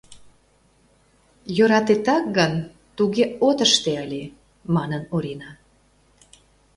[1.57, 2.53] Йӧратетак гын,
[2.95, 4.23] туге от ыште ыле,—
[4.75, 5.51] манын Орина.